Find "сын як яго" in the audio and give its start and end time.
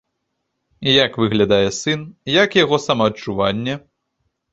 1.79-2.79